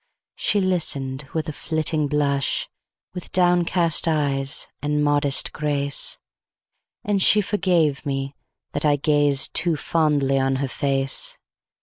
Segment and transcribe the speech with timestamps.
[0.35, 2.67] She listen'd with a flitting blush,
[3.13, 6.17] With downcast eyes and modest grace;
[7.03, 8.35] And she forgave me,
[8.71, 11.37] that I gazedToo fondly on her face!